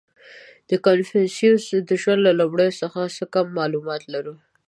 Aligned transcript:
•د 0.69 0.71
کنفوسیوس 0.85 1.65
د 1.89 1.91
ژوند 2.01 2.21
له 2.27 2.31
لومړیو 2.39 2.77
څخه 2.81 2.99
کم 3.33 3.47
معلومات 3.59 4.01
لرو. 4.13 4.35